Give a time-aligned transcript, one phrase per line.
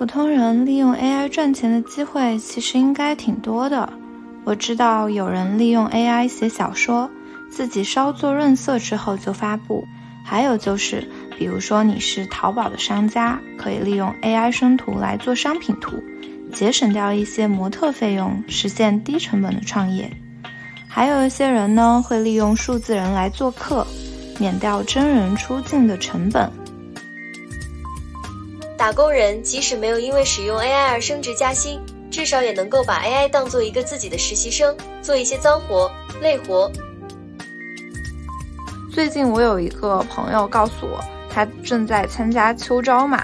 [0.00, 3.86] 普通人利用 AI 赚钱的机会其实应该挺多的。
[4.44, 7.10] 我知道有人利用 AI 写小说，
[7.50, 9.84] 自己稍作润色之后就发布；
[10.24, 16.02] 还有就是，比如说你是淘宝的商家，可以利用 AI 生图来做商品图，
[16.50, 20.10] 节省掉一些模特费用，实现低成本的创业。
[20.88, 23.86] 还有一些人呢，会利用数字人来做客，
[24.38, 26.50] 免掉真人出镜的成本。
[28.80, 31.78] 打工人即使没有因为使用 AI 而升职加薪，
[32.10, 36.72] 至少也能够把 AI 当做一个自己的实习生，做一些脏活累活。
[38.90, 40.98] 最近我有一个朋友告诉我，
[41.28, 43.22] 他正在参加秋招嘛，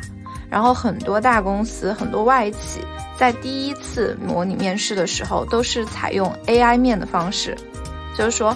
[0.51, 2.81] 然后很多大公司、很多外企
[3.19, 7.57] 在第一次模拟面试的时候都是采用 AI 面的方式，
[8.15, 8.55] 就是说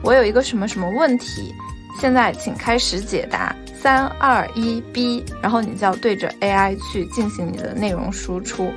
[0.00, 1.52] 我有一个什么什么问题，
[2.00, 3.52] 现在请开始解答。
[3.86, 8.68] 三二一，B，然后你就要对着 AI 去进行你的内容输出。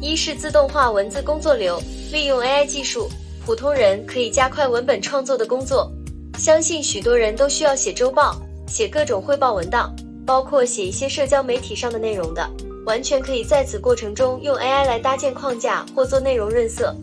[0.00, 1.78] 一是自动化文字工作流，
[2.10, 3.10] 利用 AI 技术，
[3.44, 5.92] 普通人可以加快文本创作的工作。
[6.38, 12.48] 相信许多人都需要写周报，写各种汇报文档，包括写一些社交媒体上的内容的，
[12.86, 16.96] 完全可以在此过程中用 AI 来搭建框架或做内容润色。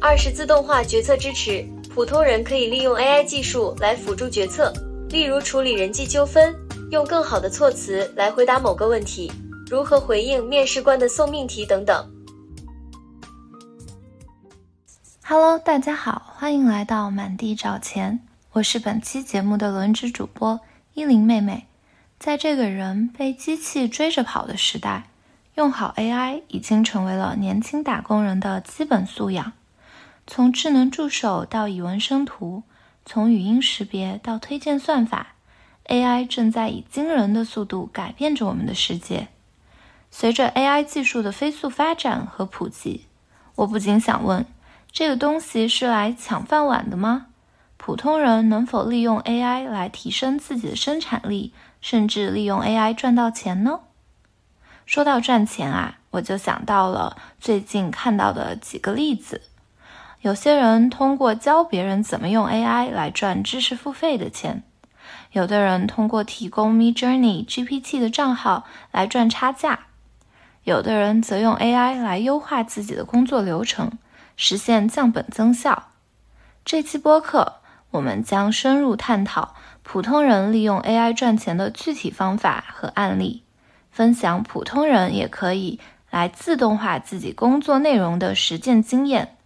[0.00, 1.62] 二是自动化决策支持。
[1.94, 4.72] 普通人可以利用 AI 技术来辅助决策，
[5.10, 6.52] 例如处理人际纠纷，
[6.90, 9.30] 用更好的措辞来回答某个问题，
[9.70, 12.12] 如何回应面试官的送命题等等。
[15.24, 18.18] Hello，大家好，欢迎来到满地找钱，
[18.50, 20.58] 我是本期节目的轮值主播
[20.94, 21.68] 依林妹妹。
[22.18, 25.10] 在这个人被机器追着跑的时代，
[25.54, 29.52] 用好 AI 已经成为了年轻打工人的基本素养。
[30.26, 32.62] 从智能助手到语文生图，
[33.04, 35.34] 从语音识别到推荐算法
[35.86, 39.28] ，AI 正在以惊人的速度改变着我们的世界。
[40.10, 43.04] 随着 AI 技术的飞速发展和普及，
[43.56, 44.46] 我不禁想问：
[44.90, 47.26] 这个东西是来抢饭碗的吗？
[47.76, 51.52] 普通人能否利用 AI 来提升自己的生产力，
[51.82, 53.80] 甚至利用 AI 赚到钱呢？
[54.86, 59.42] 说到赚钱啊，我就想到了最近看到的几个例子。
[60.24, 64.62] 有些人通过教别人怎么用 AI 来赚知识付费的钱，
[65.32, 69.80] 有的人通过提供 Me Journey GPT 的账号来赚差价，
[70.62, 73.98] 有的人则用 AI 来优化自己的工作流程，
[74.34, 75.90] 实现降本增效。
[76.64, 77.56] 这期播客，
[77.90, 83.42] 我们将深入探讨普通人利用 AI 赚钱的具体方法和案例，
[83.90, 89.36] 分享普通人也可以来自动化自己工作内容的实践经验。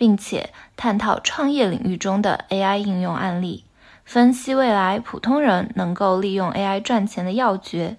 [0.00, 3.66] 并且探讨创业领域中的 AI 应用案例，
[4.02, 7.98] 分析未来普通人能够利用 AI 赚钱的要诀，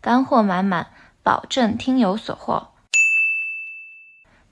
[0.00, 0.88] 干货满满，
[1.22, 2.70] 保证听有所获。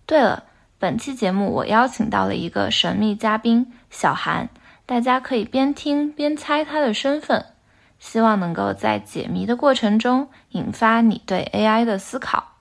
[0.07, 0.45] 对了，
[0.79, 4.49] 本期节目我邀请到了一个神秘嘉宾小韩，
[4.87, 7.45] 大家可以边听边猜他的身份，
[7.99, 12.53] 希望能够在解谜的过程中引发你对 AI 的思考。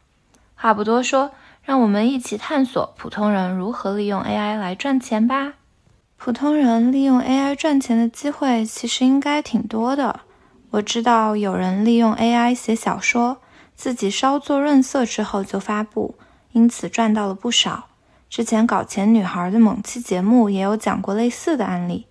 [0.56, 1.30] 话不多说。
[1.63, 5.53] 让我们一起探索普通人如何利用 AI 来赚钱吧。
[6.18, 10.19] 普通人利用 AI 赚钱的机会其实应该挺多的。
[10.72, 13.38] 我知道有人利用 AI 写小说，
[13.75, 16.16] 自己稍作润色之后就发布，
[16.52, 17.85] 因此赚到了不少。
[18.29, 22.07] 之前搞钱女孩的某期节目也有讲过类似的案例。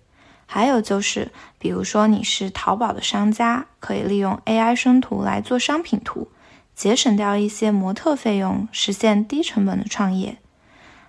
[0.47, 6.27] 还有就是，比如说你是淘宝的商家，可以利用 AI 生图来做商品图。
[6.75, 10.37] 节省掉一些模特费用，实现低成本的创业。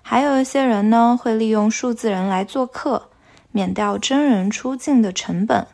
[0.03, 3.09] 还有一些人呢，会利用数字人来做客，
[3.53, 5.67] 免掉真人出镜的成本。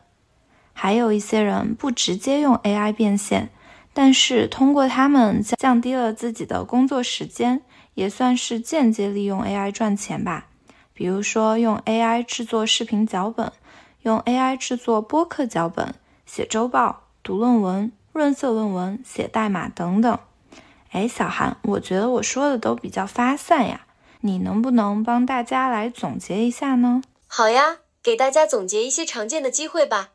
[0.73, 3.51] 还有一些人不直接用 AI 变现，
[3.93, 7.63] 但是通过他们降低了自己的工作时间，
[7.95, 10.47] 也算是间接利用 AI 赚钱吧。
[10.95, 13.51] 比如说用 AI 制作视频脚本，
[14.03, 17.91] 用 AI 制作播客脚本，写周报，读论文。
[18.13, 20.19] 润色论文、写代码等等。
[20.91, 23.87] 哎，小韩，我觉得我说的都比较发散呀，
[24.23, 27.03] 你能不能帮大家来总结一下呢？
[27.27, 30.11] 好呀，给大家总结一些常见的机会吧。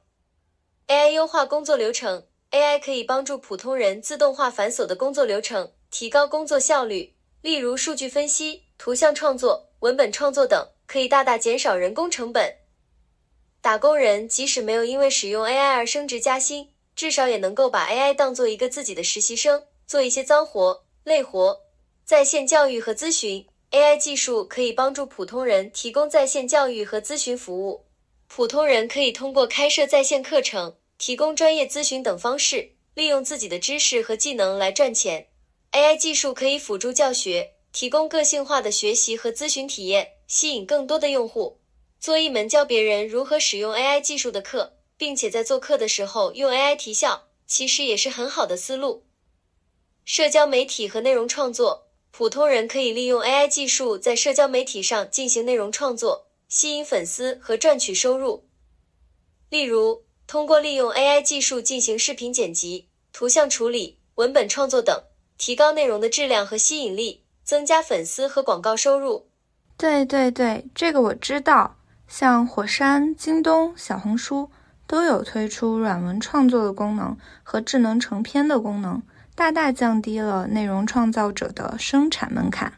[0.88, 7.16] AI 优化工作流程，AI 可以帮助普通人自动化繁琐的工作流程，提高工作效率。
[7.42, 12.56] 例如数据分析、图像创作、文本创作等，可以大大减少人工成本。
[13.62, 16.70] 打工人即使没有因为使用 AI 而升职加薪。
[16.96, 21.62] 至少也能够把 AI 当做一个自己的实习生，做一些脏活累活。
[22.06, 27.86] 在线教育和咨询，AI 技术可以帮助普通人提供在线教育和咨询服务。
[28.28, 35.28] 普通人可以通过开设在线课程、提供专业咨询等方式，利用自己的知识和技能来赚钱。
[35.74, 41.60] AI 技术可以辅助教学，提供个性化的学习和咨询体验，吸引更多的用户。
[42.00, 49.04] 做一门教别人如何使用 AI 技术的课，并且在做课的时候用 AI 提效，其实也是很好的思路。
[50.04, 58.48] 社交媒体和内容创作，普通人可以利用 AI 技术在社交媒体上进行内容创作，吸引粉丝和赚取收入。
[59.50, 65.04] 例如，通过利用 AI 技术进行视频剪辑、图像处理、文本创作等。
[65.38, 69.28] 提高内容的质量和吸引力，增加粉丝和广告收入。
[69.76, 71.76] 对对对，这个我知道。
[72.08, 74.50] 像火山、京东、小红书
[74.88, 79.02] 都有推出软文创作的功能和智能成片的功能，
[79.34, 82.74] 大大降低了内容创造者的生产门槛。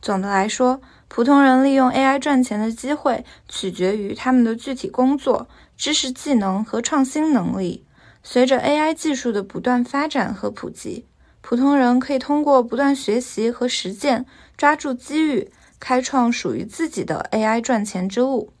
[0.00, 7.86] 总的来说，普通人利用 AI 赚钱的机会取决于他们的具体工作、知识技能和创新能力。
[8.22, 11.06] 随着 AI 技术的不断发展和普及，
[11.42, 14.24] 普通人可以通过不断学习和实践，
[14.56, 18.52] 抓住机遇，开创属于自己的 AI 赚钱之路。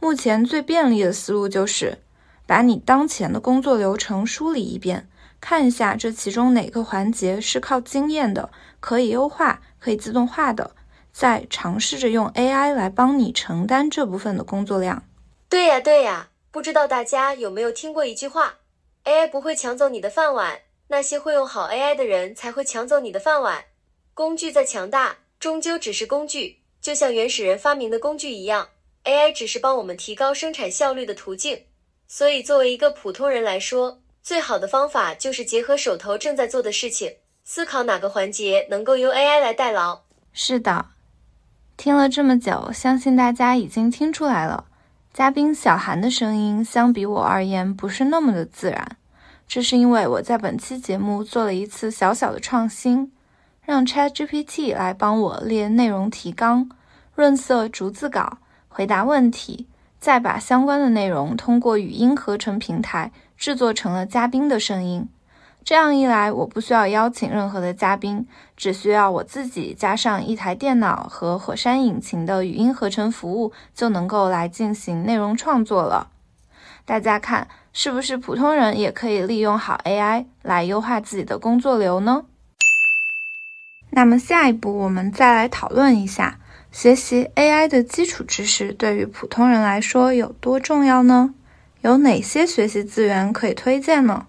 [0.00, 1.98] 目前最便利的思路就是，
[2.46, 5.08] 把你当前的工作流程梳理一遍，
[5.40, 8.50] 看一下这其中哪个环节是靠经验的，
[8.80, 10.74] 可以优化、可以自动化的，
[11.12, 15.04] 再尝试着用 AI 来帮你承担这部分的工作量。
[15.50, 18.54] 对呀，对呀，不知道大家有没有听过一句话
[19.04, 20.60] ：AI 不会抢走你的饭碗。
[20.88, 23.66] 那些会用好 AI 的人才会抢走你的饭碗。
[24.12, 28.68] 工具再强大，终究只是工具，就像原始人发明的工具一样
[29.04, 31.64] ，AI 只是帮我们提高生产效率的途径。
[32.06, 37.14] 所以，作为一个普通人来说，最好的方法就是结合手头正在做的事情，
[37.44, 40.00] 思考哪个环节能够由 AI 来代劳。
[40.32, 40.86] 是的，
[41.76, 44.66] 听了这么久，相信大家已经听出来了，
[45.12, 48.96] 嘉宾小韩的声音相比我而言不是那么的自然。
[49.48, 53.12] 这是因为我在本期节目做了一次小小的创新，
[53.64, 56.70] 让 ChatGPT 来帮我列内容提纲、
[57.14, 58.38] 润色逐字稿、
[58.80, 59.66] 回答问题，
[59.98, 65.06] 再把相关的内容通过语音合成平台制作成了嘉宾的声音。
[65.62, 76.08] 这样一来，我不需要邀请任何的嘉宾，只需要我自己加上一台电脑和火山引擎的语音合成服务，就能够来进行内容创作了。
[76.86, 77.48] 大家看。
[77.74, 82.24] 是不是普通人也可以利用好 AI 来优化自己的工作流呢？
[83.90, 86.39] 那么下一步我们再来讨论一下，
[86.72, 91.34] 学习 AI 的基础知识对于普通人来说有多重要呢？
[91.80, 94.26] 有哪些学习资源可以推荐呢？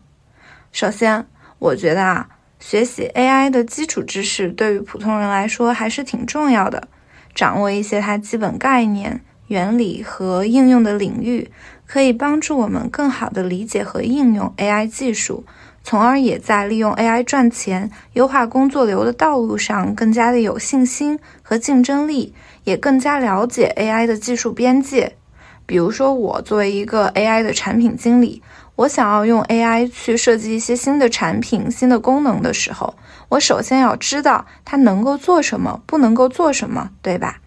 [0.71, 1.27] 首先，
[1.59, 2.29] 我觉得啊，
[2.59, 6.88] 学习 AI 的基础知识对于普通人来说还是挺重要的，
[7.35, 11.51] 掌握一些它基本概念、原理和应用的领域。
[11.85, 15.44] 可以帮助我们更好地理解和应用 AI 技术，
[15.83, 22.33] 从而也在利用 AI 赚钱、优化工作流的道路上更加的有信心和竞争力，
[22.63, 25.18] 也更加了解 AI 的技术边界。
[25.66, 28.42] 比如说，我作为一个 AI 的产品经理，
[28.75, 32.94] 我想要用 AI 去设计一些新的产品、新的功能的时候，
[33.30, 37.40] 我首先要知道它能够做什么，不能够做什么，对吧？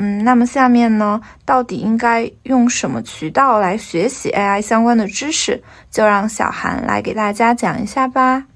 [0.00, 5.60] 嗯，那么下面呢，到底应该用什么渠道来学习 AI 相关的知识？
[5.90, 8.46] 就让小韩来给大家讲一下吧。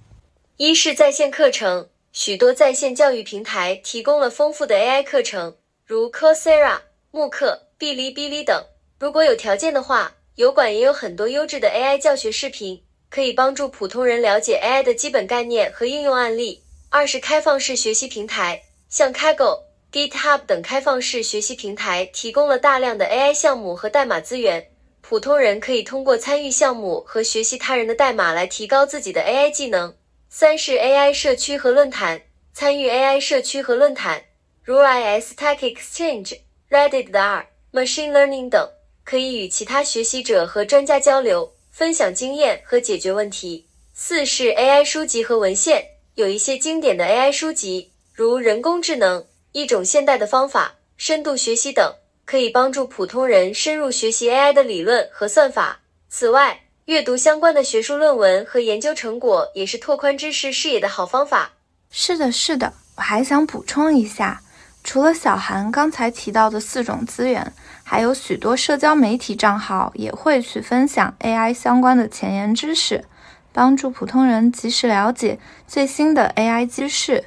[0.57, 6.79] 一是在线课程，许多在线教育平台提供了丰富的 AI 课程，如 Coursera、
[7.11, 8.63] 慕课、哔哩哔哩等。
[9.01, 12.81] 如果有条件的话，油管也有很多优质的 AI 教学视频，
[13.11, 16.63] 可以帮助普通人了解 AI 的基本概念和应用案例。
[16.89, 19.72] 二是开放式学习平台，像 Kaggle。
[19.93, 24.71] GitHub 等开放式学习平台提供了大量的 AI 项目和代码资源，
[25.03, 29.95] 普通人可以通过参与项目和学习他人的代码来提高自己的 AI 技能。
[30.31, 32.23] 三是 AI 社区和论坛，
[32.55, 34.25] 参与 AI 社区和论坛，
[34.65, 36.39] 如 AI Stack Exchange、
[36.71, 38.67] Reddit 的 R、Machine Learning 等，
[39.05, 43.67] 可以与其他学习者和专家交流，分享经验和解决问题。
[43.93, 45.85] 四是 AI 书籍和文献，
[46.15, 49.27] 有一些经典的 AI 书籍，如人工智能。
[49.53, 51.95] 一种现代的方法，深度学习等，
[52.25, 55.81] 可以帮助普通人深入学习 AI 的理论和算法。
[56.09, 61.51] 此外，阅读相关的学术论文和研究成果，也是拓宽知识视野的好方法。
[61.91, 64.41] 是的，是的，我还想补充一下，
[64.83, 67.53] 除了小韩刚才提到的四种资源，
[67.85, 73.05] 还有许多社交媒体账号也会去分享 AI 相关的前沿知识，
[73.53, 77.25] 帮助普通人及时了解最新的 AI 趋势。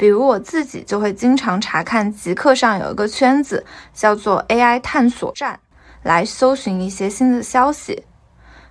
[0.00, 5.60] 比如我自己就会经常查看极客上有一个圈子叫做 AI 探索站，
[6.02, 8.02] 来搜寻一些新的消息。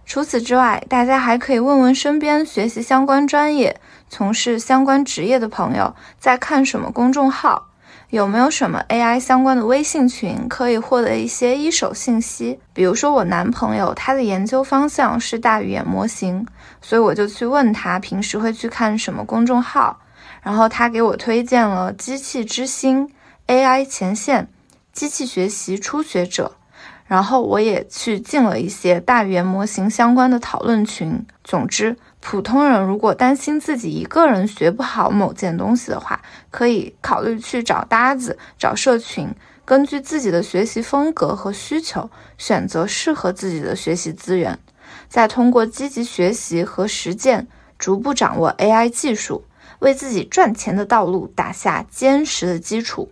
[0.07, 7.63] 除此之外，大家还可以问问身边学习相关专业、从事相关职业的朋友在看什么公众号，
[8.09, 12.59] 有没有什么 AI 相关的微信群，可以获得一些一手信息。
[12.73, 16.43] 比如说，我男朋友他的研究方向是大语言模型，
[16.81, 19.95] 所以我就去问他平时会去看什么公众号，
[20.41, 23.09] 然后他给我推荐了机器之星、
[23.47, 24.47] AI 前线、
[24.93, 26.53] 机器学习初学者。
[27.05, 31.25] 然后我也去进了一些大语言模型相关的讨论群。
[31.43, 39.27] 总之，普通人如果担心自己一个人学不好某件东西的话，可以考虑去找搭子、找社群，
[39.65, 44.59] 根据自己的学习风格和需求，选择适合自己的学习资源，
[45.07, 47.47] 再通过积极学习和实践，
[47.79, 49.43] 逐步掌握 AI 技术，
[49.79, 53.11] 为自己赚钱的道路打下坚实的基础。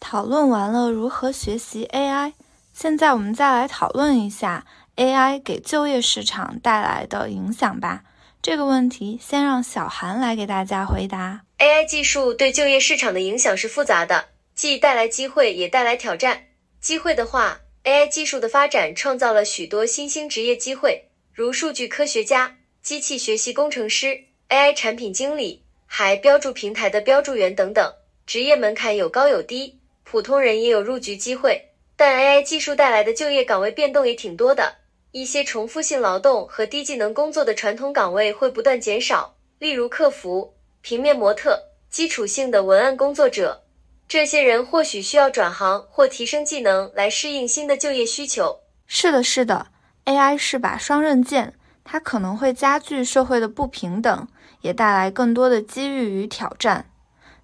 [0.00, 2.32] 讨论完了如何学习 AI，
[2.72, 8.04] 现在我们再来讨论一下 AI 给就业市场带来的影响吧。
[8.40, 11.42] 这个问题先让小韩来给大家回答。
[11.58, 16.44] AI 技术对就业市场的影响是复杂的，既带来机会，也带来挑战。
[16.80, 27.92] 机会的话，AI 技术的发展创造了许多新兴职业机会，如数据科学家、机器学习工程师、AI 产品经理，还标注平台的标注员等等。
[28.26, 29.78] 职业门槛有高有低。
[30.04, 34.76] 普通人也有入局机会，但 AI 技术带来的就业岗位变动也挺多的。
[35.12, 43.64] 一些重复性劳动和低技能工作的传统岗位会不断减少，例如客服、平面模特、基础性的文案工作者。
[44.08, 48.60] 这些人或许需要转行或提升技能来适应新的就业需求。
[48.86, 49.66] 是的，是的
[50.06, 51.52] ，AI 是把双刃剑，
[51.84, 54.26] 它可能会加剧社会的不平等，
[54.68, 56.84] 也带来更多的机遇与挑战。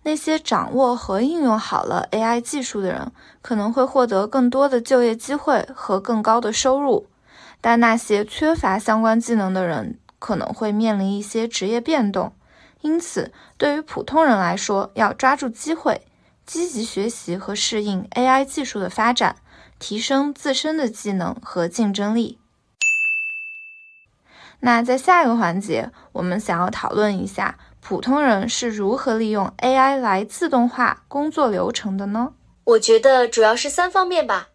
[0.02, 7.06] 那些掌握和应用好了 AI 技术的人，可能会获得更多的就业机会和更高的收入，
[7.62, 12.34] 但那些缺乏相关技能的人可能会面临一些职业变动。
[12.82, 16.02] 因此，对于普通人来说，要抓住机会，
[16.44, 19.36] 积极学习和适应 AI 技术的发展，
[19.78, 22.38] 提升自身的技能和竞争力。
[24.64, 27.58] 那在下一个环节，我们想要讨论一下。
[27.82, 32.32] 普通人是如何利用 AI 来自动化工作流程的呢？
[32.64, 34.48] 我觉得主要是三方面吧。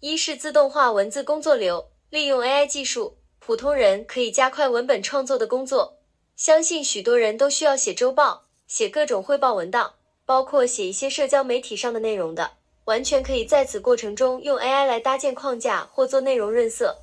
[0.00, 5.94] 一是自动化文字工作流，利用 AI 技术，普通人可以加快文本创作的工作。
[6.36, 9.94] 相信许多人都需要写周报、写各种汇报文档，
[10.26, 12.50] 包括写一些社交媒体上的内容的，
[12.84, 16.98] 完全可以在此过程中用 AI 来搭建框架或做内容润色。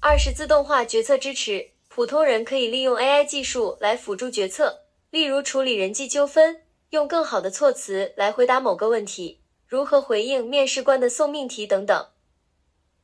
[0.00, 1.70] 二是自动化决策支持。
[1.88, 6.60] 普通人可以利用 AI 技术来辅助决策，例如处理人际纠纷，
[6.90, 12.08] 用更好的措辞来回答某个问题，如何回应面试官的送命题等等。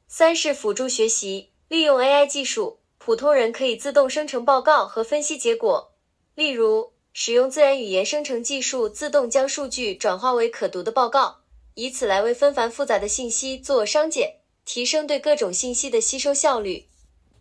[0.08, 5.94] 三是辅助学习，利用 AI 技术，普通人可以自动生成报告和分析结果，
[6.34, 11.38] 例如使用自然语言生成技术，自动将数据转化为可读的报告，
[11.76, 14.40] 以此来为纷繁复杂的信息做商检，
[14.72, 16.86] 提升对各种信息的吸收效率。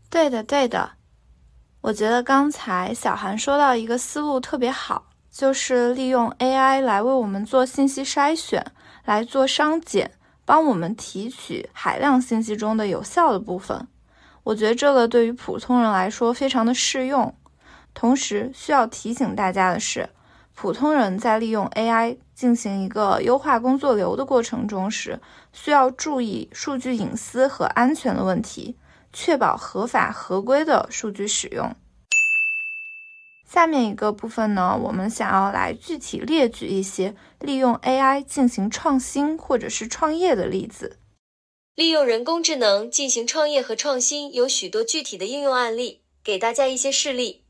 [0.09, 0.91] 对的，对的。
[1.79, 8.73] 我觉得刚才小韩说到一个思路特别好，就是利用 AI 来为我们做信息筛选，
[9.05, 10.11] 来做商检，
[10.43, 13.88] 帮我们提取海量信息中的有效的部分。
[14.43, 17.33] 我觉得这个对于普通人来说非常的适用。
[17.93, 20.09] 同时需要提醒大家的是，
[20.53, 25.19] 普通人在利用 AI 进行一个优化工作流的过程中时，
[25.53, 28.75] 需要注意数据隐私和安全的问题。
[29.13, 31.75] 确保合法合规的数据使用。
[33.48, 40.98] 下面一个部分呢，我们想要来具体列举一些利用 AI 进行创新或者是创业的例子。
[41.75, 47.43] 利用人工智能进行创业和创新有许多具体的应用案例，给大家一些事例。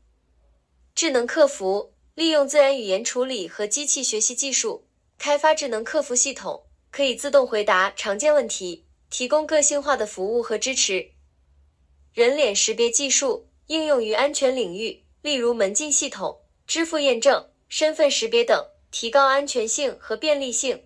[0.94, 4.84] 智能客服利用自然语言处理和机器学习技术
[5.18, 11.12] 开发智能客服系统，可以自动回答常见问题，提供个性化的服务和支持。
[12.12, 20.82] 人脸识别技术应用于安全领域，例如门禁系统、支付验证、身份识别等，提高安全性和便利性。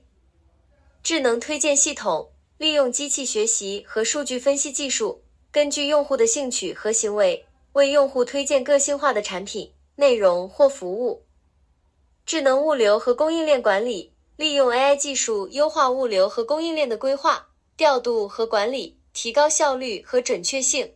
[1.02, 11.24] 智能推荐系统利用机器学习和数据分析技术，根据用户的兴趣和行为，为用户推荐个性化的产品、内容或服务。
[12.24, 20.94] 智能物流和供应链管理利用 AI 技术优化物流和供应链的规划、调度和管理，提高效率和准确性。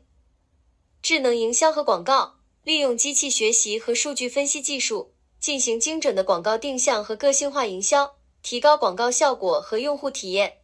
[1.02, 10.58] 智能营销和广告利用机器学习和数据分析技术，进行精准的广告定向和个性化营销，提高广告效果和用户体验。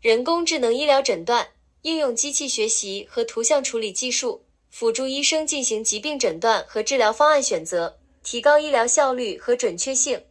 [0.00, 1.48] 人工智能医疗诊断
[1.82, 4.41] 应用机器学习和图像处理技术，
[4.72, 10.24] 辅助医生进行疾病诊断和治疗方案选择，提高医疗效率和准确性。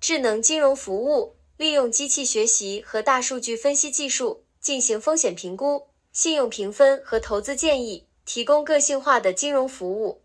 [0.00, 10.22] 智能金融服务利用机器学习和大数据分析技术进行风险评估、信用评分和投资建议，提供个性化的金融服务。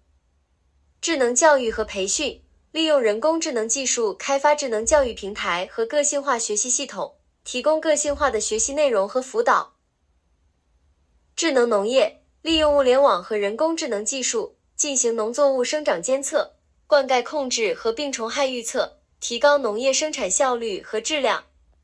[1.01, 2.43] 智能教育和培训。
[2.73, 9.73] 利用人工智能技术开发智能教育平台和个性化学习系统，提供个性化的学习内容和辅导。
[11.35, 16.53] 智能农业利用物联网和人工智能技术进行农作物生长监测、
[16.87, 21.43] 灌溉控制和病虫害预测，提高农业生产效率和质量。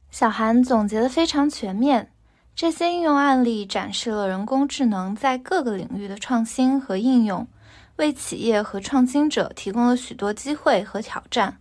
[0.10, 2.14] 小韩总结的非常全面，
[2.56, 7.46] 这些应用案例展示了人工智能在各个领域的创新和应用。
[7.98, 11.58] 为企业和创新者提供了许多机会和挑战。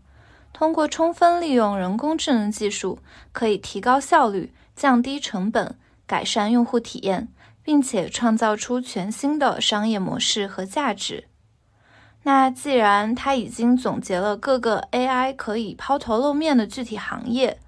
[0.52, 3.00] 通过充分利用人工智能技术，
[3.32, 7.26] 可以提高效率、降低成本、改善用户体验，
[7.62, 11.28] 并且创造出全新的商业模式和价值。
[12.24, 17.58] 那既然他已经总结了各个 AI 可以抛头露面的具体行业，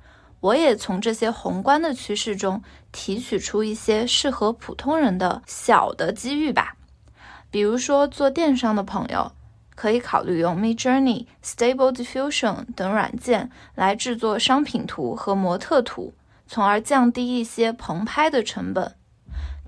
[0.40, 6.76] 我也从这些宏观的趋势中提取出一些适合普通人的小的机遇吧。
[7.50, 9.32] 比如说，做电商的朋友
[9.74, 16.14] 可以考虑用 Midjourney、Stable Diffusion 等软件来制作商品图和模特图，
[16.46, 18.94] 从而降低一些棚拍的成本。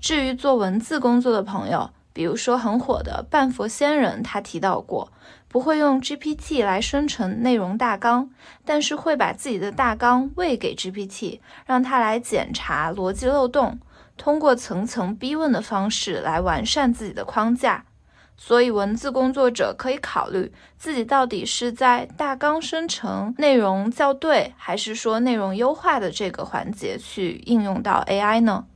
[0.07, 5.11] 至于做文字工作的朋友，比如说很火的半佛仙人，他提到过，
[5.49, 8.29] 不会用 GPT 来生成内容大纲，
[8.63, 13.77] 但是会把自己的大纲喂给 GPT，让它来检查逻辑漏洞。
[14.15, 17.83] 通过层层逼问的方式来完善自己的框架，
[18.37, 28.67] 所以文字工作者可以考虑自己到底是在大纲生成、内容校对，还是说内容优化的这个环节去应用到 AI 呢？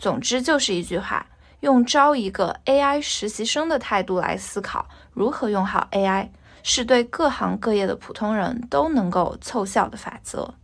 [0.00, 1.26] 总之就是一句话，
[1.60, 6.30] 用招一个 AI 实习生的态度来思考如何用好 AI，
[6.62, 10.54] 是对各行各业的普通人都能够凑效的法则。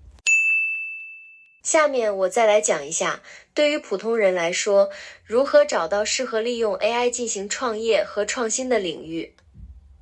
[1.62, 3.20] 下面我再来讲一下，
[3.53, 4.88] 对于普通人来说，
[5.27, 9.35] 如何找到适合利用 AI 进行创业和创新的领域。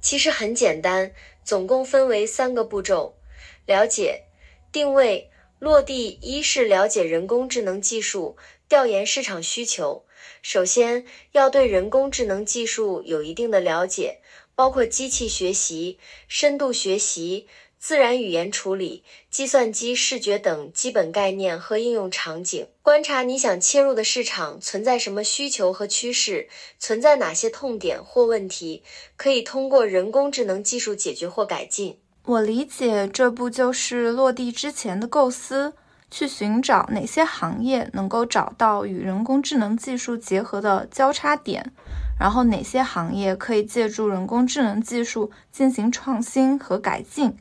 [0.01, 1.11] 其实很简单，
[1.43, 3.17] 总共分为三个步骤：
[3.67, 4.27] 了解、
[4.71, 6.19] 定位、落地。
[6.21, 8.37] 一是了解人工智能技术，
[8.69, 10.05] 调研市场需求。
[10.43, 14.21] 首先要对人工智能技术有一定的了解，
[14.55, 15.99] 包括机器学习、
[16.29, 17.47] 深度学习。
[17.77, 26.49] 自然语言处理、计算机视觉等基本概念和应用场景，观察你想切入的市场存在什么需求和趋势，
[26.79, 28.83] 存在哪些痛点或问题，
[29.17, 31.99] 可以通过人工智能技术解决或改进。
[32.25, 35.75] 我理解，这不就是落地之前的构思，
[36.17, 41.73] 去寻找哪些行业能够找到与人工智能技术结合的交叉点，
[42.21, 47.37] 然后哪些行业可以借助人工智能技术进行创新和改进。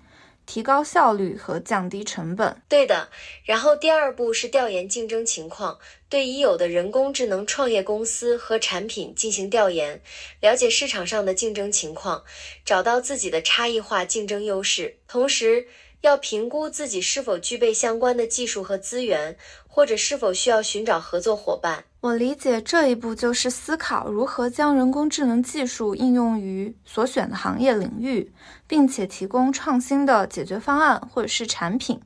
[0.48, 3.10] 提高效率和降低成本，对的。
[3.46, 5.78] 然后第二步是调研竞争情况，
[6.10, 10.02] 对已有的人工智能创业公司和产品进行调研，
[10.42, 12.24] 了解市场上的竞争情况，
[12.66, 15.68] 找到自己的差异化竞争优势，同时。
[16.04, 19.38] 要评估自己是否具备相关的技术和资源，
[19.68, 21.86] 或者是否需要寻找合作伙伴。
[22.02, 28.34] 我理解这一步就是思考如何将人工智能技术应用于所选的行业领域，
[28.68, 32.02] 并且提供创新的解决方案或者是产品。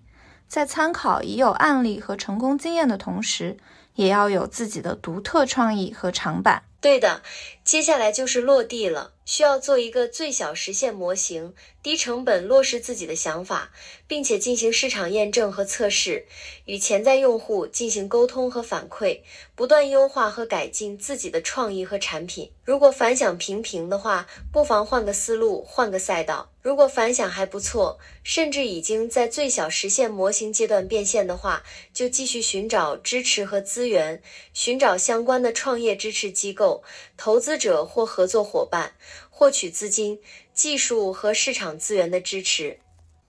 [0.47, 3.57] 在参考已有案例和成功经验的同时，
[3.95, 6.61] 也要有自己的独特创意和长板。
[6.79, 7.23] 对的，
[7.67, 9.11] 接下来就是落地了。
[9.25, 11.53] 需要做一个最小实现模型，
[11.83, 13.73] 低成本落实自己的想法，
[14.07, 16.25] 并且进行市场验证和测试，
[16.63, 19.19] 与潜在用户进行沟通和反馈，
[19.53, 22.49] 不断优化和改进自己的创意和产品。
[22.63, 26.49] 如果反响平平的话，不妨换个思路，换个赛道。
[26.61, 34.21] 如果反响还不错，甚至已经在最小实现模型阶段变现的话，就继续寻找支持和资源，
[34.53, 36.81] 寻找相关的创业支持机构、
[37.17, 38.91] 投资者或合作伙伴。
[39.29, 40.19] 获取资金、
[40.51, 42.79] 技术和市场资源的支持。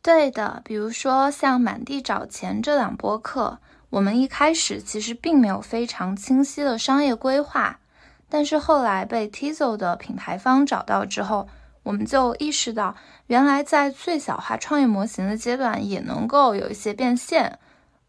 [0.00, 3.58] 对的，比如说像满地找钱这档播客，
[3.90, 7.78] 我们一开始其实并没有非常清晰的商业规划，
[8.30, 11.46] 但是后来被 Tizo 的品牌方找到之后，
[11.82, 17.58] 我们就意识到，原来在最小化创业模型的阶段也能够有一些变现，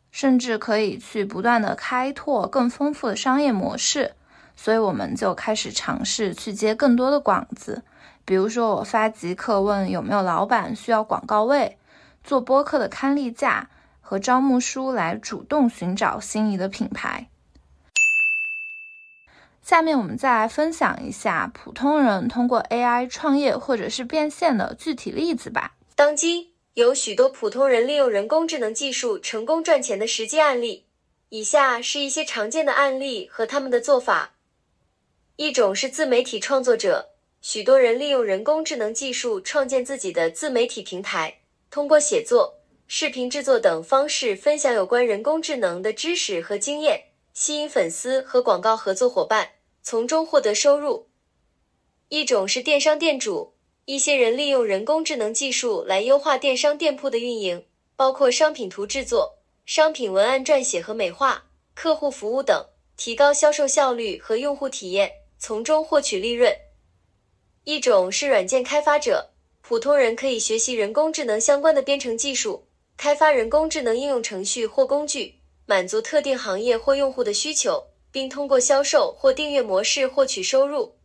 [0.10, 4.14] 甚至可以去不断的开拓更丰富的商业模式。
[4.62, 7.82] 所以我们就开始尝试去接更多的广子，
[8.26, 11.78] 比如说我发极客问有没有老板需要广告位，
[12.26, 13.69] 做播客的刊例架
[14.02, 17.30] 和招募书来主动寻找心仪的品牌。
[19.63, 25.76] 下面我们再来分享一下普通人通过 AI 创业或者是变现的具体例子吧。
[25.95, 30.84] 当今有许多普通人利用人工智能技术成功赚钱的实际案例，
[31.30, 34.32] 以下是一些常见的案例和他们的做法。
[35.39, 41.39] 一种是自媒体创作者，许多人利用人工智能技术创建自己的自媒体平台，
[41.71, 42.56] 通过写作、
[42.88, 49.52] 视频制作等方式分享有关人工智能的知识和经验，吸引粉丝和广告合作伙伴。
[49.82, 51.08] 从中获得收入。
[52.10, 53.54] 一种是电商店主，
[53.86, 62.65] 一些人利用人工智能技术来优化电商店铺的运营，包括商品图制作、商品文案撰写和美化、客户服务等，
[62.97, 66.56] 提高销售效率和用户体验，从中获取利润。
[67.63, 77.86] 一种是软件开发者，普通人可以学习人工智能相关的编程技术，开发人工智能应用程序或工具，满足特定行业或用户的需求。
[78.12, 80.95] 并通过销售或订阅模式获取收入。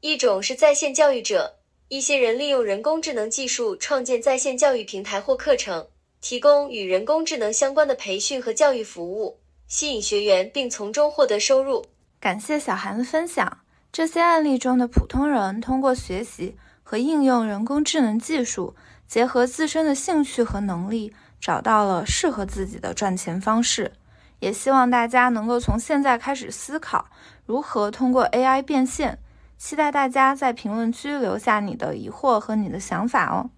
[0.00, 5.88] 一种是在线教育者，一些人利用人工智能技术创建在线教育平台或课程，
[6.20, 11.86] 提供与人工智能相关的培训和教育服务，吸引学员并从中获得收入。
[12.22, 13.58] 感谢小韩的分享。
[13.90, 18.76] 这些案例中的普通人通过学习和应用人工智能技术，
[19.08, 23.90] 结合自身的兴趣和能力，找到了适合自己的赚钱方式。
[24.38, 27.06] 也希望大家能够从现在开始思考
[27.44, 29.18] 如何通过 AI 变现。
[29.58, 33.50] 期待大家在评论区留下你的疑惑和你的想法哦。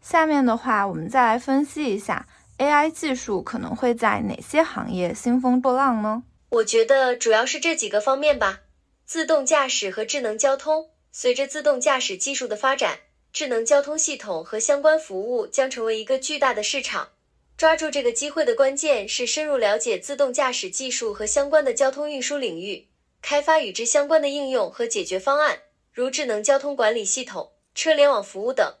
[0.00, 2.26] 下面的话，我们再来分析一下
[2.56, 6.22] AI 技术可能会在哪些行业兴风作浪呢？
[6.50, 8.62] 我觉得主要是这几个方面吧：
[9.06, 10.90] 自动驾驶和智能交通。
[11.12, 13.00] 随着自动驾驶技术的发展，
[13.32, 17.10] 智能交通系统和相关服务将成为一个巨大的市场。
[17.56, 22.88] 抓住这个机会的关键是深入了解自动驾驶技术和相关的交通运输领域，
[23.22, 25.60] 开发与之相关的应用和解决方案，
[25.92, 28.74] 如智能交通管理系统、车联网服务等。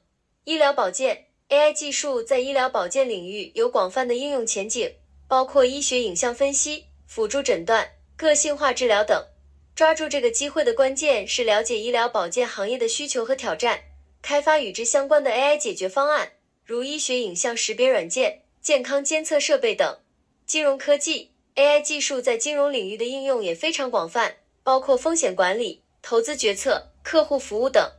[0.44, 4.94] 医疗保健 AI 技术在医疗保健领域有广泛的应用前景，
[5.28, 9.26] 包括医学影像分析、辅助诊断、个性化治疗等。
[9.74, 13.82] 抓住这个机会的关键是了解医疗保健行业的需求和挑战，
[14.22, 18.42] 开发与之相关的 AI 解决方案，如医学影像识别软件。
[18.60, 19.98] 健康监测设备等，
[20.46, 27.90] 金融科技 AI 技术在金融领域的应用也非常广泛，包括风险管理、投资决策、客户服务等。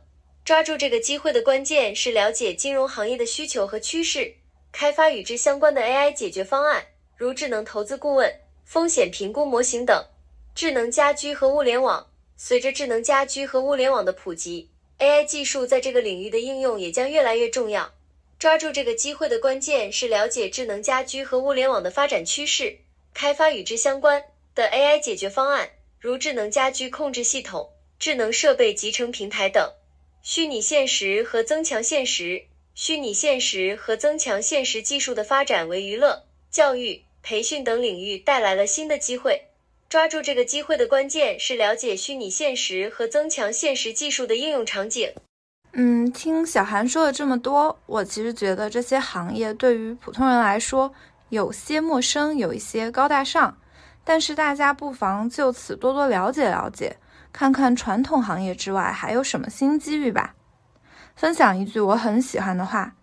[0.42, 4.36] 抓住这个机会的关键是了解金融行业的需求和趋势，
[4.72, 8.32] 开发与之相关的 AI 解决方案，如智能投资顾问、
[8.72, 10.06] 风险评估模型等。
[10.54, 12.06] 智能家居和物联网，
[12.38, 17.92] 随着智能家居和物联网的普及，AI 技术在这个领域的应用也将越来越重要。
[18.38, 22.78] 抓住这个机会的关键是了解智能家居和物联网的发展趋势，
[23.12, 29.70] 开发与之相关的 AI 解决方案，如智能家居控制系统、智能设备集成平台等。
[30.22, 39.48] 虚拟现实和增强现实，虚拟现实和增强现实技术的发展为娱乐、教育、培训等领域带来了新的机会。
[39.88, 45.12] 抓住这个机会的关键是了解虚拟现实和增强现实技术的应用场景。
[45.74, 50.92] 嗯，听小韩说了这么多，我其实觉得这些行业对于普通人来说
[51.28, 53.58] 有些陌生，有一些高大上。
[54.04, 56.96] 但是大家不妨就此多多了解了解，
[57.32, 60.34] 看看传统行业之外还有什么新机遇吧。
[61.14, 62.94] 分享一句我很喜欢的话：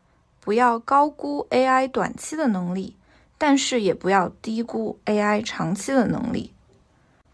[0.42, 2.98] 不要高估 AI 短期的能力，
[3.40, 6.54] 但是也不要低估 AI 长期的能力。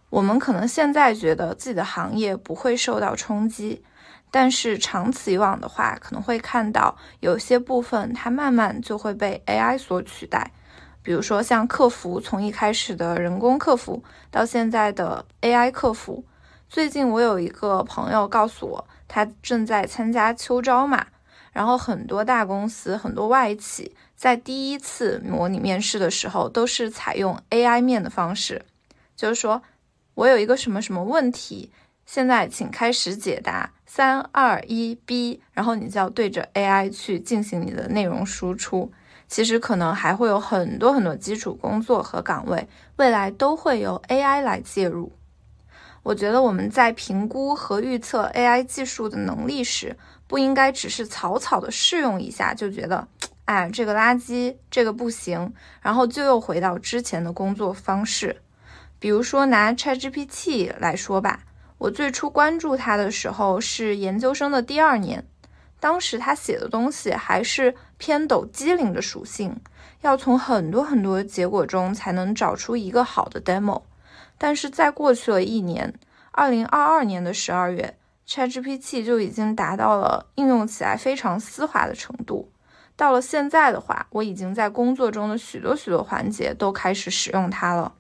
[0.10, 3.84] 我们可能现在觉得自己的行业不会受到冲击。
[4.32, 10.52] 但是长此以往的话，可能会看到有些部分它慢慢就会被 AI 所取代，
[11.02, 16.26] 比如说像客服，从一开始的人工客服到现在的 AI 客服。
[16.68, 21.06] 最近我有一个朋友告诉我，他正在参加秋招嘛，
[21.54, 28.66] 然后很多大公司、很多外企在第一次模拟面试的时候都是采用 AI 面的方式，
[29.16, 29.62] 就是说
[30.14, 31.72] 我有一个什么什么问题。
[32.06, 38.92] 现在请开始解答，三二一，B，然后你就要对着 AI 去进行你的内容输出。
[39.28, 45.12] 其实可能还会有很多很多基础工作和岗位，未来都会由 AI 来介入。
[46.04, 49.98] 我觉得我们在评估和预测 AI 技术的能力时，
[50.28, 53.08] 不应该只是草草的试用一下就觉得，
[53.46, 58.42] 哎，这个垃圾，这个不行，然后就又回到之前的工作方式。
[59.00, 61.42] 比如说拿 ChatGPT 来说吧。
[61.78, 65.28] 我最初关注他的时候是研究生的第二年，
[65.78, 69.60] 当时他写的东西还是偏抖机灵的属性，
[70.02, 73.84] 要从很多很多结果中才能找出一个好的 demo。
[74.38, 75.94] 但是在过去了一年，
[76.32, 82.50] 二零二二年的十二月，ChatGPT 就已经达到了应用起来非常丝滑的程度。
[82.98, 87.94] 到了现在的话，我已经在工作中的许多许多环节都开始使用它了。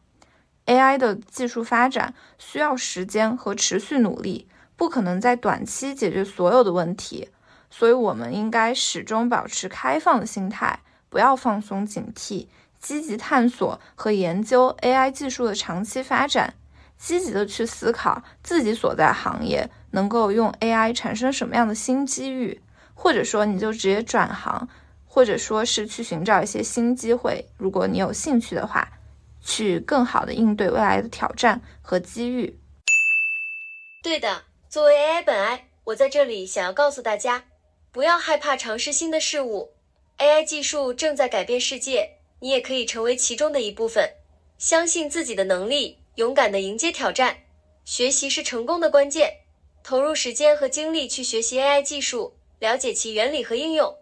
[0.65, 7.29] AI 的技术发展需要时间和持续努力，不可能在短期解决所有的问题，
[7.69, 10.79] 所以我们应该始终保持开放的心态，
[11.09, 12.47] 不要放松警惕，
[12.79, 16.55] 积极探索和研究 AI 技术的长期发展，
[16.97, 22.59] 积极的去思考自己所在行业能够用 AI 产生什么样的新机遇，
[22.95, 24.67] 或者说你就直接转行，
[25.15, 28.85] 或者说是去寻找一些新机会，如果你有兴趣的话。
[29.47, 32.59] 去更好的应对未来的挑战和机遇。
[34.01, 37.45] 对的，作为 AI 本 I，我在这里想要告诉大家，
[37.91, 39.71] 不要害怕尝试新的事物。
[40.17, 44.09] AI 技术正在改变世界，你也可以成为其中的一部分。
[44.57, 47.37] 相信自己的能力，勇敢的迎接挑战。
[47.85, 49.41] 学习是成功的关键，
[49.83, 53.95] 投入时间和精力去学习 AI 技术，了解其原理和应用。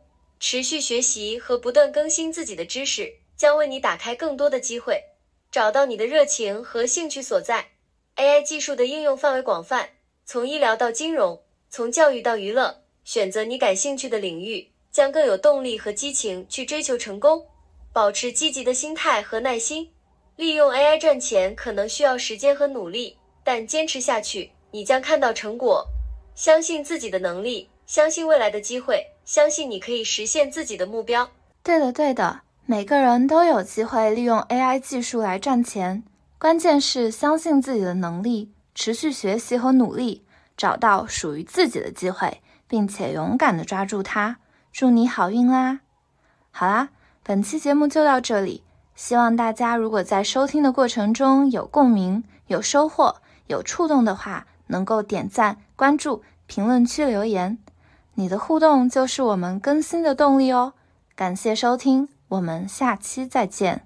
[0.46, 5.02] 持续学习和不断更新自己的知识，将为你打开更多的机会。
[5.50, 7.70] 找到你的热情和兴趣所在。
[8.18, 9.92] AI 技术的应用范围广泛，
[10.26, 12.82] 从医疗到金融，从教育到娱乐。
[13.06, 17.48] 选择你感兴趣的领域，将更有动力和激情去追求成功。
[17.94, 19.94] 保持积极的心态和耐心。
[20.36, 25.88] 利用 AI 赚钱可能需要时间和努力，但坚持下去，你将看到成果。
[26.36, 31.30] 相信自己的能力，相信未来的机会，相信你可以实现自己的目标。
[31.62, 32.42] 对的，对的。
[32.66, 36.04] 每个人都有机会利用 AI 技术来赚钱，
[36.38, 40.24] 关键是相信自己的能力，持续学习和努力，
[40.56, 44.38] 找到属于自己的机会，并且勇敢地抓住它。
[44.72, 45.82] 祝你好运啦！
[46.52, 46.90] 好啦，
[47.22, 48.64] 本期节目就到这里。
[48.96, 57.58] 希望大家如果在收听的过程中有共鸣、有收获、有触动的话，能够点赞、关注、评论区留言。
[58.16, 60.74] 你的互动就是我们更新的动力哦。
[61.16, 62.10] 感谢收听。
[62.34, 63.84] 我们下期再见。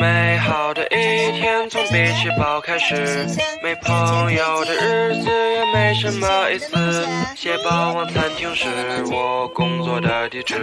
[0.00, 3.26] 美好的一天从比起包开始，
[3.68, 7.06] 没朋友的日子也没什么意思。
[7.36, 8.66] 蟹堡王餐厅是
[9.12, 10.54] 我工作的地址，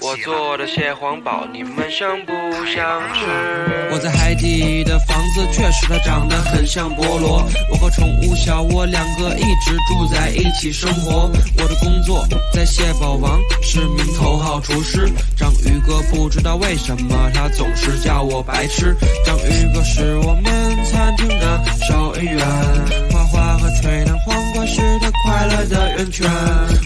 [0.00, 2.32] 我做的蟹黄堡，你们想不
[2.64, 3.90] 想吃？
[3.90, 7.44] 我在海底的房子确实它长得很像菠萝。
[7.70, 11.30] 我和宠物小蜗两个一直住在一起生活。
[11.58, 15.06] 我的工作在蟹堡王是名头号厨师。
[15.36, 18.66] 章鱼哥不知道为什么他总是叫我白。
[18.68, 26.30] 痴章鱼哥是我们餐厅的收银员，画画和吹弹簧管是他快乐的源泉。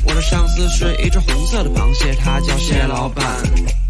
[0.07, 3.25] 我的上司是一只红色的螃蟹，他叫蟹老板。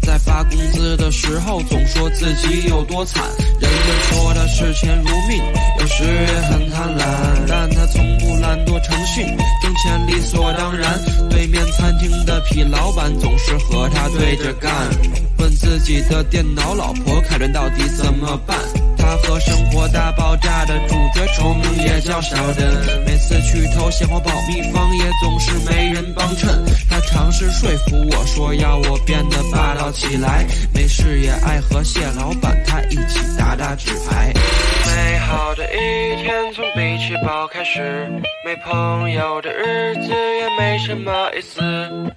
[0.01, 3.23] 在发工资的时候，总说自己有多惨。
[3.61, 5.41] 人们说他视钱如命，
[5.79, 7.05] 有时也很贪婪，
[7.47, 9.25] 但他从不懒惰诚信，
[9.61, 10.99] 挣钱理所当然。
[11.29, 14.71] 对面餐厅的痞老板总是和他对着干，
[15.37, 18.57] 问自己的电脑老婆凯伦到底怎么办。
[19.17, 22.65] 和《生活大爆炸》的主角重名也叫小邓，
[23.05, 26.63] 每次去偷鲜花爆秘方，也总是没人帮衬。
[26.89, 34.33] 他尝试说服我说要我变得霸道起来，没事也爱和蟹老板他一起打打纸牌。
[34.95, 38.07] 美好的一天从比起包开始，
[38.45, 41.59] 没朋友的日子也没什么意思。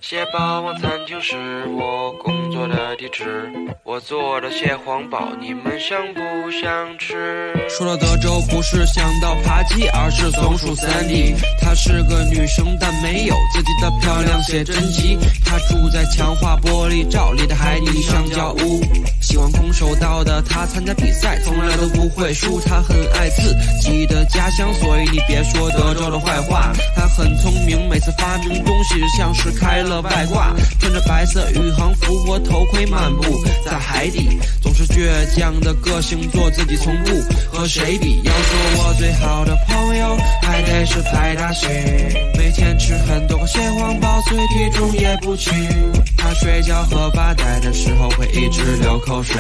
[0.03, 1.37] 蟹堡王餐厅是
[1.69, 3.51] 我工作的地址，
[3.83, 7.55] 我做的蟹黄堡，你们想不想吃？
[7.71, 11.35] 说到德州，不是想到扒鸡，而是松鼠 Sandy。
[11.61, 15.19] 她是个女生，但没有自己的漂亮写真集。
[15.45, 18.83] 她住在强化玻璃罩里的海底香蕉屋。
[19.23, 22.61] 喜欢空手道的她，参加比赛从来都不会输。
[22.67, 26.73] 他很爱自己的家乡，所以你别说德州的坏话。
[26.95, 30.55] 他很聪明，每次发明东西像是开了外挂。
[30.81, 33.23] 穿着白色宇航服和头盔漫步
[33.65, 37.13] 在海底，总是倔强的个性，做自己从不
[37.51, 38.21] 和谁比。
[38.25, 41.69] 要说我最好的朋友，还得是派大星。
[42.37, 45.53] 每天吃很多个蟹黄包，所以体重也不轻。
[46.17, 49.37] 他睡觉和发呆的时候会一直流口水。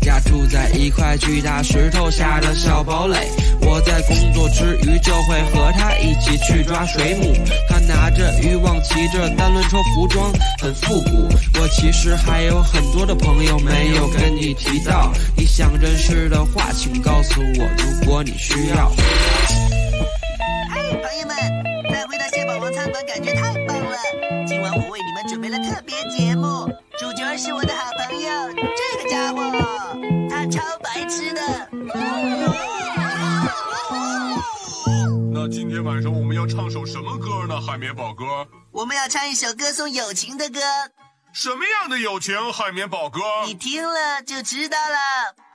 [0.00, 3.18] 家住在一块巨大石头下的小堡垒，
[3.60, 7.34] 我在工作之余就会和他一起去抓水母。
[7.68, 11.28] 他拿着渔网，骑着单轮车，服装很复古。
[11.60, 18.92] 我其实还有很多的朋友没有跟你提到，你想认识的话，请告诉我，如果你需要。
[23.04, 23.96] 感觉太棒了。
[24.46, 26.66] 今晚我为你们准备了特别节目，
[26.98, 29.50] 主角是我的好朋友这个家伙，
[30.30, 31.42] 他超白痴的。
[35.32, 37.60] 那今天晚上我们要唱首什么歌呢？
[37.60, 38.24] 海绵宝哥，
[38.72, 40.60] 我们要唱一首歌颂友情的歌，
[41.32, 42.52] 什么样的友情？
[42.52, 45.45] 海绵宝哥，你听了就知道了。